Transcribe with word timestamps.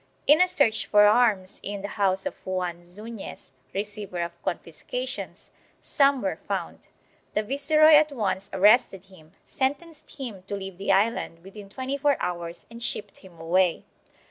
In 0.25 0.41
a 0.41 0.47
search 0.47 0.87
for 0.87 1.03
arms 1.05 1.59
in 1.61 1.83
the 1.83 1.89
house 1.89 2.25
of 2.25 2.43
Juan 2.43 2.81
Zuiiez, 2.81 3.51
receiver 3.71 4.21
of 4.21 4.41
confiscations, 4.41 5.51
some 5.79 6.23
were 6.23 6.37
found. 6.37 6.87
The 7.35 7.43
viceroy 7.43 7.93
at 7.93 8.11
once 8.11 8.49
arrested 8.51 9.05
him, 9.13 9.33
sentenced 9.45 10.09
him 10.15 10.41
to 10.47 10.55
leave 10.55 10.79
the 10.79 10.91
island 10.91 11.43
within 11.43 11.69
twenty 11.69 11.97
four 11.99 12.17
hours 12.19 12.65
and 12.71 12.81
shipped 12.81 13.17
him 13.17 13.39
away. 13.39 13.83